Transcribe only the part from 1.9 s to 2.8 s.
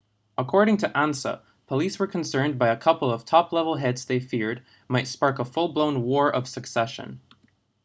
were concerned by a